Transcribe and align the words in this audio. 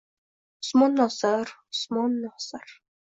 Usmon 0.63 0.97
Nosir, 1.01 1.53
Usmon 1.75 2.17
Nosir.. 2.25 2.75